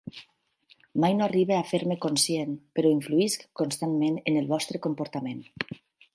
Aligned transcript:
Mai 1.03 1.13
no 1.17 1.25
arribe 1.25 1.55
a 1.57 1.67
fer-me 1.71 1.97
conscient, 2.05 2.57
però 2.79 2.95
influïsc 2.95 3.45
constantment 3.63 4.19
en 4.33 4.41
el 4.43 4.53
vostre 4.57 4.83
comportament. 4.89 5.47